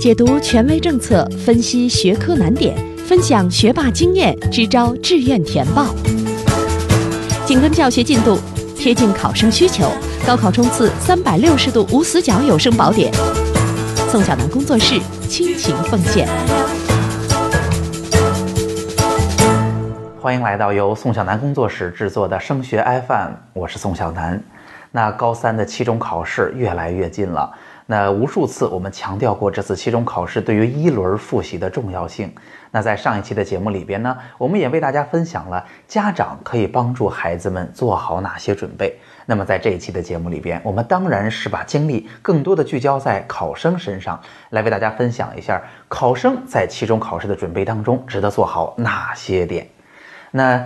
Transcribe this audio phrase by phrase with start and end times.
[0.00, 2.74] 解读权威政策，分析学科难点，
[3.06, 5.94] 分享学霸经验，支招志愿填报。
[7.44, 8.38] 紧跟教学进度，
[8.74, 9.92] 贴近考生需求，
[10.26, 13.12] 高考冲刺三百六十度无死角有声宝典。
[14.08, 16.26] 宋小南工作室倾情奉献。
[20.18, 24.42] 欢迎来到由宋小南工作室制作的升学 FM，我是宋小南。
[24.92, 27.52] 那高三的期中考试越来越近了，
[27.90, 32.32] 那无数次我们强调过这次期中考试对于一轮复习的重要性。
[32.70, 38.96] 那在上一期的节目里边呢，我们也为大家分享了家长可以帮助孩子们做好哪些准备。
[39.26, 44.20] 那么在这一期的节目里边，我们当然是把精力更多的聚焦在考生身上，
[44.50, 49.66] 来为大家分享一下考生在期中考试的准备当中值得做好哪些点。
[50.30, 50.64] 那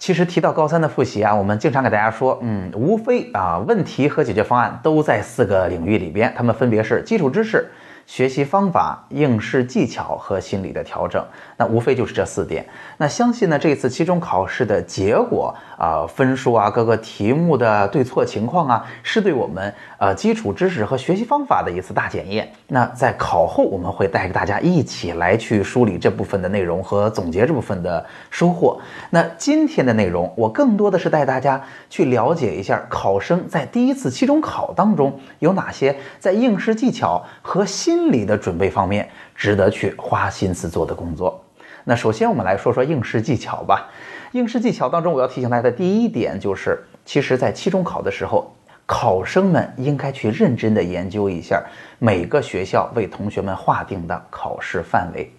[0.00, 7.70] 其实提到高三的复习啊，我们经常给大家说，嗯，无非啊问题和解决方案都在四个领域里边，它们分别是基础知识。
[8.10, 11.24] 学习方法、应试技巧和心理的调整，
[11.56, 12.66] 那无非就是这四点。
[12.96, 22.50] 那相信呢，这次期中考试的结果啊，分数啊，各个题目的对错情况啊，是对我们呃基础知识和学习方法的一次大检验。
[22.66, 28.76] 那在考后，我们会带着大家一起来去梳理这部分的内容和总结这部分的收获。
[29.10, 37.99] 那今天的内容，我更多的是带大家去了解一下考生在第一次期中考当中有哪些在应试技巧和心。
[38.00, 41.38] 心理的准备方面值得去花心思做的工作。
[41.84, 43.90] 那首先我们来说说应试技巧吧。
[44.32, 48.50] 应试技巧当中，我要提醒大家的第一点就是，其实，在期中考的时候，
[48.86, 51.62] 考生们应该去认真的研究一下
[51.98, 55.30] 每个学校为同学们划定的考试范围。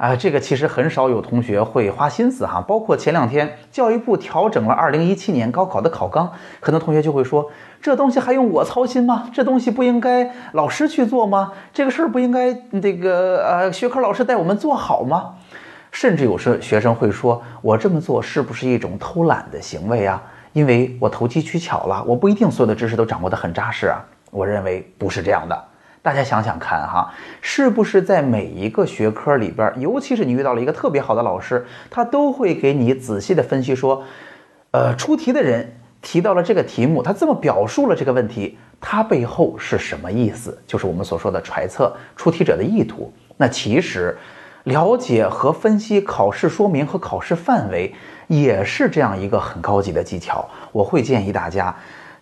[0.00, 2.58] 啊，这个其实很少有同学会花心思哈。
[2.66, 7.46] 包括前两天教育部调整了二零一七年高考的考纲，很多同学就会说，
[7.82, 9.28] 这东西还用我操心吗？
[9.30, 11.52] 这东西不应该老师去做吗？
[11.74, 15.34] 这个事儿不应该这个呃学科老师带我们做好吗？
[15.92, 20.22] 甚至有时学生会说，我这么做是不是一种偷懒的行为啊？
[20.54, 24.02] 因为我投机取巧了，我不一定所有的知识都掌握得很扎实啊。
[24.30, 25.64] 我认为不是这样的。
[26.02, 27.12] 大家想想看哈，
[27.42, 34.02] 是不是在每一个学科里边，尤其是你遇到了一个特别好的老师，他都会给你仔细的分析说，
[34.70, 40.58] 呃，出题的人提到了这个题目，他这么表述了这个问题，他背后是什么意思？
[40.66, 43.12] 就是我们所说的揣测出题者的意图。
[43.36, 44.16] 那其实，
[44.64, 47.94] 了解和分析考试说明和考试范围，
[48.26, 50.48] 也是这样一个很高级的技巧。
[50.72, 51.76] 我会建议大家。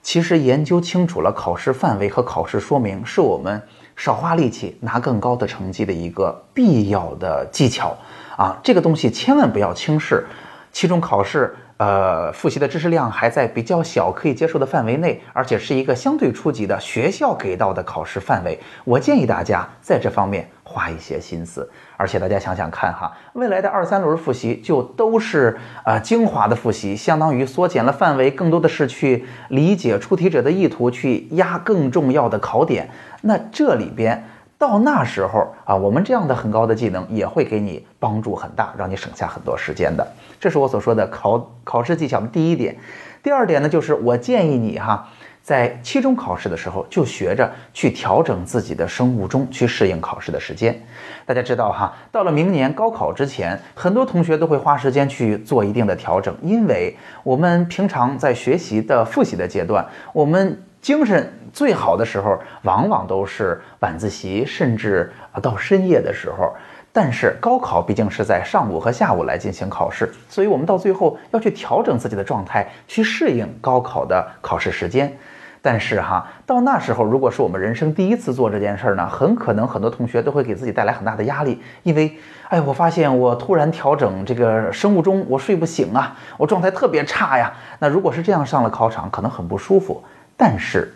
[0.08, 3.60] 其实研究清楚了考试范围和考试说明，是我们
[3.94, 7.94] 少花力气拿更高的成绩的一个必要的技巧
[8.34, 8.58] 啊！
[8.64, 10.26] 这个东西千万不要轻视。
[10.72, 18.58] 期中考试，呃，复习的知识量还在比较小可以接受的范围内，而且是一个相对初级的学校给到的考试范围。
[18.84, 21.70] 我建议大家在这方面花一些心思。
[21.96, 32.90] 而且大家想想看哈，未来的二三轮复习就都是呃精华的复习，相当于缩减了范围，更多的是去理解出题者的意图，去压更重要的考点。
[33.22, 34.24] 那这里边
[34.58, 40.06] 到那时候啊，我们这样的很高的技能也会给你帮助很大，让你省下很多时间的。
[40.40, 42.76] 这是我所说的考考试技巧的第一点。
[43.22, 45.08] 第二点呢，就是我建议你哈。
[45.40, 50.78] 在期中考试的时候，就学着去调整自己的生物钟，去适应考试的时间。
[51.24, 66.54] 大家知道哈，到了明年高考之前，很多同学都会花时间去做一定的调整，因为我们平常在学习的复习的阶段，我们精神最好的时候，往往都是晚自习，甚至啊到深夜的时候。
[66.90, 75.16] 但是高考毕竟是在上午和下午来进行考试，所以我们到最后要去调整自己的状态，去适应高考的考试时间。
[75.60, 82.16] 但是哈，到那时候，如果是我们人生第一次做这件事儿呢，很可能很多同学都会给自己带来很大的压力，因为，
[82.48, 87.52] 哎，我发现我突然调整这个生物钟，我睡不醒啊，我状态特别差呀。
[87.80, 90.02] 那如果是这样上了考场，可能很不舒服。
[90.38, 90.94] 但是。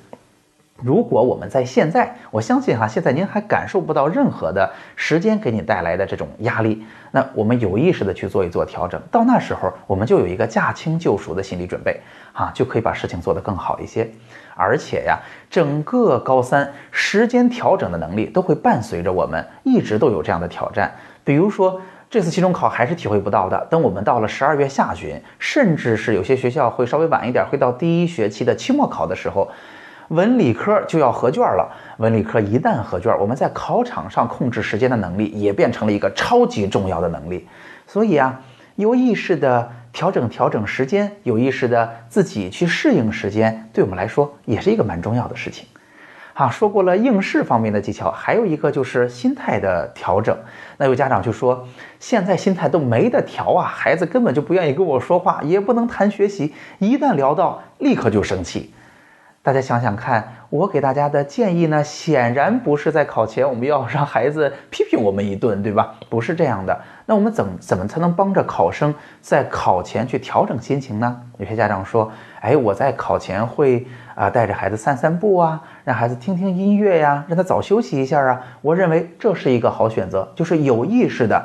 [0.85, 12.01] 如果我们在现在，我相信哈，现在您还感受不到任何的时间给你带来的这种压力，那我们有意识的去做一做调整，到那时候我们就有一个驾轻就熟的心理准备，
[12.33, 14.11] 哈，就可以把事情做得更好一些。
[14.57, 20.93] 而且呀，整个高三时间调整的能力都会伴随着我们，一直都有这样的挑战。
[21.23, 21.81] 比如说
[22.13, 29.51] 这次期中考还是体会不到的，等我们到了十二月下旬，甚至是有些学校会稍微晚一点，会到第一学期的期末考的时候。
[30.09, 31.67] 文理科就要合卷了，
[31.97, 37.49] 文理科一旦合卷，我们在考场上控制时间的能力也变成了一个超级重要的能力。
[37.87, 38.39] 所以啊，
[38.77, 45.67] 有意识的调整调整时间，有意识的自己去适应时间，对我们来说也是一个蛮重要的事情。
[46.35, 50.37] 啊，说过了应试方面的技巧，还有一个就是心态的调整。
[50.79, 51.67] 那有家长就说，
[52.01, 58.73] 现在心态都没得调啊，孩子根本就不愿意跟我说话，也不能谈学习，一旦聊到，立刻就生气。
[59.45, 65.97] 大家想想看，我给大家的建议呢，显然不是在考前我们要让孩子批评我们一顿，对吧？
[66.09, 66.81] 不是这样的。
[67.07, 71.21] 那我们怎怎么才能帮着考生在考前去调整心情呢？
[71.39, 72.09] 有些家长说，
[72.39, 73.85] 哎，我在考前会
[74.15, 78.41] 啊带着孩子散散步啊，让孩子听听音乐呀，让他早休息一下啊。
[78.61, 81.45] 我认为这是一个好选择，就是有意识的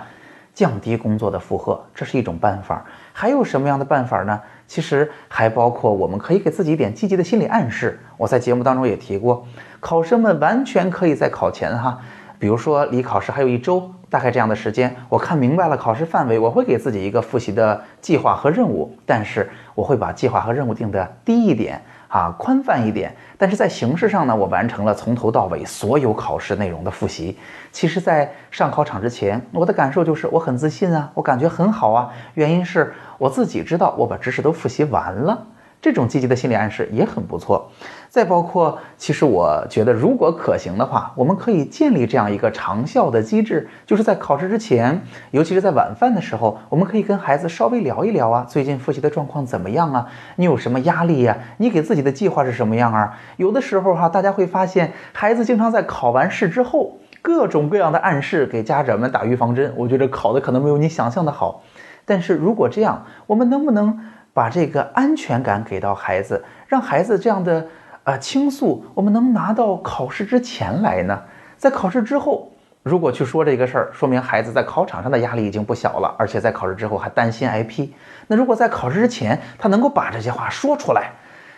[0.54, 2.86] 降低工作的负荷，这是一种办法。
[3.12, 4.40] 还有什么样的办法呢？
[4.68, 8.00] 其实还包括我们可以给自己一点积极的心理暗示。
[8.18, 9.48] 我在节目当中也提过，
[9.80, 12.00] 考生们完全可以在考前哈，
[12.40, 21.82] 比如说离考试还有一周，大概这样的时间，我看明白了考试范围，我会给自己一个复习的计划和任务，但是我会把计划和任务定的低一点。
[22.10, 27.38] 啊，宽泛一点，但是在形式上呢，我完成了从头到尾所有考试内容的复习。
[27.70, 32.10] 其实，在上考场之前，我的感受就是我很自信啊，我感觉很好啊。
[32.36, 35.48] 原因是我自己知道我把知识都复习完了。
[35.82, 37.70] 这种积极的心理暗示也很不错。
[38.10, 45.02] 再包括，其实我觉得，如果可行的话，我们可以建立这样一个长效的机制，就是在考试之前，
[45.32, 50.08] 尤其是在晚饭的时候，我们可以跟孩子稍微聊一聊啊，最近复习的状况怎么样啊？
[50.38, 51.38] 你有什么压力呀？
[51.58, 53.18] 你给自己的计划是什么样啊？
[53.36, 59.74] 有的时候哈，大家会发现，孩子经常在考完试之后，各种各样的暗示给家长们打预防针。
[59.76, 61.62] 我觉得考的可能没有你想象的好，
[62.06, 64.00] 但是如果这样，我们能不能？
[64.38, 67.66] 把这个安全感给到孩子，让孩子这样的
[68.04, 71.20] 呃倾诉，我们能拿到考试之前来呢？
[71.58, 72.52] 在考试之后，
[72.84, 77.92] 如果去说这个事儿，说明孩子在考场上的压力已经不小了，而且在考试之后还担心挨批。
[78.28, 81.10] 那如果在考试之前，他能够把这些话说出来，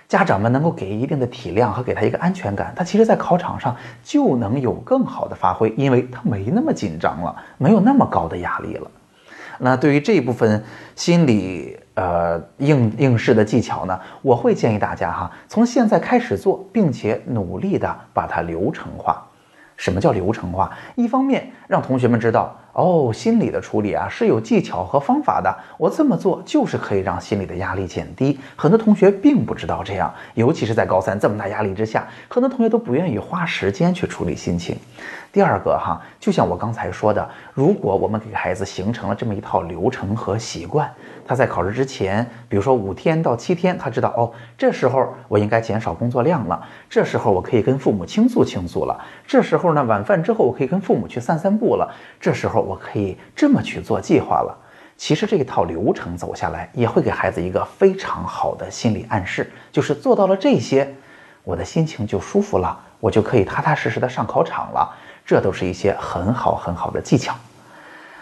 [0.07, 8.89] 家长们能够给一定的体谅和给他一个安全感，他其实，在考场上就能有更好的发挥，因为他没那么紧张了，没有那么高的压力了。
[9.61, 10.63] 那对于这一部分
[10.95, 19.25] 心理呃应应试的技巧呢，我会建议大家哈，从现在开始做，并且努力的把它流程化。
[19.75, 20.71] 什么叫流程化？
[20.95, 28.39] 一方面让同学们知道，哦，心理的处理啊是有技巧和方法的，我这么做就是可以让心理的压力减低。
[28.55, 34.77] 很多同学并不知道这样，尤其是在高三这么大压力之下，很多同学都不愿意花时间去处理心情。
[35.31, 40.89] 第二个哈，就像我刚才说的，如果我们给孩子形成了这么一套流程和习惯，
[41.27, 46.59] 他在考试之前，比如说五天到七天，他知道哦，这时候我应该减少工作量了，
[46.89, 51.87] 这时候我可以跟父母倾诉倾诉了，这时候呢，晚饭之后我可以跟父母去散散步了，
[52.19, 54.55] 这时候我可以这么去做计划了。
[54.95, 60.93] 其实这一套流程走下来，也会给孩子一个非常好的心理暗示，就是做到了这些，
[61.43, 64.95] 我的心情就舒服了，我就可以踏踏实实的上考场了。
[65.25, 67.33] 这都是一些很好很好的技巧。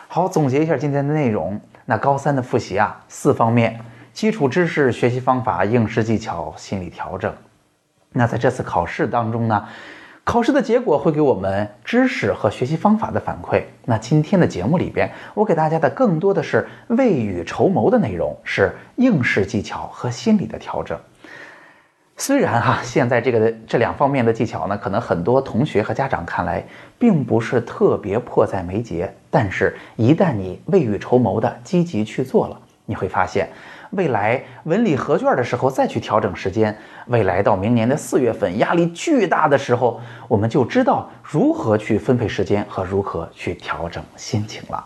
[0.07, 1.59] 好，总结一下今天的内容。
[1.83, 3.77] 那高三的复习啊，四方面：
[4.13, 7.33] 基础知识、学习方法、应试技巧、心理调整。
[8.13, 9.67] 那在这次考试当中呢，
[10.27, 13.63] 考试的结果会给我们知识和学习方法的反馈。
[13.85, 20.99] 那今天的节目里边，我给大家的更多的是未雨绸缪的内容，是应试技巧和心理的调整。
[22.17, 26.61] 虽然哈，现在这个这两方面的技巧呢，可能很多同学和家长看来
[26.99, 33.47] 并不是特别迫在眉睫，但是，一旦你未雨绸缪的积极去做了，你会发现，
[33.91, 36.77] 未来文理合卷的时候再去调整时间，
[37.07, 44.85] 未来到明年的四月份压力巨大的时候，我们就知道如何去分配时间和如何去调整心情了。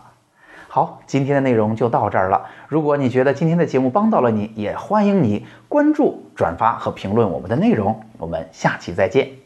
[0.68, 2.46] 好，今天的内容就到这儿了。
[2.66, 8.00] 如果你觉得今天的节目帮到了你，也欢迎你关注、转发和评论我们的内容。
[8.16, 9.41] 我们下期再见。